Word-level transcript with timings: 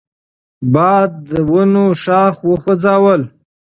باد 0.73 1.11
د 1.29 1.31
ونو 1.49 1.85
شاخه 2.03 2.41
وخوځوله. 2.49 3.27